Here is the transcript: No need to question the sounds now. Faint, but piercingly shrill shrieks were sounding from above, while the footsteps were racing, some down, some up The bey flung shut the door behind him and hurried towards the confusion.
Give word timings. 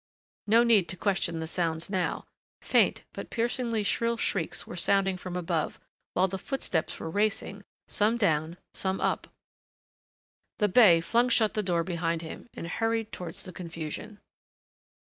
No 0.47 0.63
need 0.63 0.89
to 0.89 0.97
question 0.97 1.39
the 1.39 1.45
sounds 1.47 1.87
now. 1.87 2.25
Faint, 2.59 3.03
but 3.13 3.29
piercingly 3.29 3.83
shrill 3.83 4.17
shrieks 4.17 4.65
were 4.65 4.75
sounding 4.75 5.15
from 5.15 5.35
above, 5.35 5.79
while 6.15 6.27
the 6.27 6.39
footsteps 6.39 6.99
were 6.99 7.07
racing, 7.07 7.63
some 7.87 8.17
down, 8.17 8.57
some 8.73 8.99
up 8.99 9.27
The 10.57 10.69
bey 10.69 11.01
flung 11.01 11.29
shut 11.29 11.53
the 11.53 11.61
door 11.61 11.83
behind 11.83 12.23
him 12.23 12.47
and 12.55 12.65
hurried 12.67 13.11
towards 13.11 13.43
the 13.43 13.53
confusion. 13.53 14.19